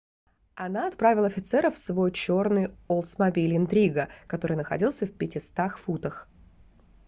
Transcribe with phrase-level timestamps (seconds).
[0.55, 6.27] она отправила офицеров в свой чёрный олдсмобиль интрига который находился в 500 футах